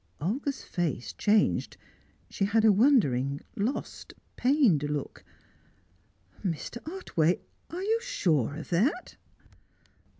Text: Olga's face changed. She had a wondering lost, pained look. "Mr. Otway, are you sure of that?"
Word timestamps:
Olga's 0.19 0.63
face 0.63 1.13
changed. 1.13 1.77
She 2.27 2.45
had 2.45 2.65
a 2.65 2.71
wondering 2.71 3.39
lost, 3.55 4.15
pained 4.35 4.81
look. 4.81 5.23
"Mr. 6.43 6.79
Otway, 6.91 7.39
are 7.69 7.83
you 7.83 7.99
sure 8.01 8.55
of 8.55 8.69
that?" 8.71 9.15